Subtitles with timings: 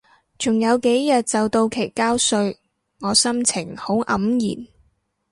[0.39, 2.57] 仲有幾日就到期交稅，
[3.01, 4.07] 我心情好黯
[4.57, 4.67] 然